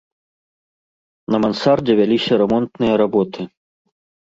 На 1.35 1.41
мансардзе 1.43 1.93
вяліся 2.01 2.33
рамонтныя 2.45 2.93
работы. 3.05 3.41